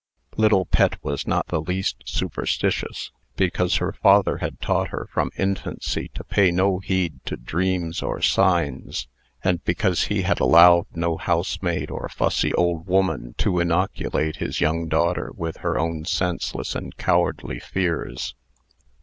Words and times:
Little 0.35 0.65
Pet 0.65 0.97
was 1.03 1.27
not 1.27 1.49
the 1.49 1.61
least 1.61 1.97
superstitious; 2.07 3.11
because 3.35 3.75
her 3.75 3.91
father 3.93 4.37
had 4.37 4.59
taught 4.59 4.87
her 4.87 5.07
from 5.13 5.29
infancy 5.37 6.09
to 6.15 6.23
pay 6.23 6.49
no 6.49 6.79
heed 6.79 7.19
to 7.25 7.37
dreams 7.37 8.01
or 8.01 8.19
signs; 8.19 9.07
and 9.43 9.63
because 9.63 10.05
he 10.05 10.23
had 10.23 10.39
allowed 10.39 10.87
no 10.95 11.17
housemaid 11.17 11.91
or 11.91 12.09
fussy 12.09 12.51
old 12.55 12.87
woman 12.87 13.35
to 13.37 13.59
inoculate 13.59 14.37
his 14.37 14.59
young 14.59 14.87
daughter 14.87 15.31
with 15.35 15.57
her 15.57 15.77
own 15.77 16.05
senseless 16.05 16.73
and 16.73 16.97
cowardly 16.97 17.59
fears. 17.59 18.33